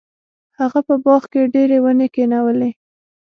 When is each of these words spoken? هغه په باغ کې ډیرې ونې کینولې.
هغه 0.59 0.79
په 0.87 0.95
باغ 1.03 1.23
کې 1.31 1.51
ډیرې 1.53 1.77
ونې 1.83 2.07
کینولې. 2.15 2.71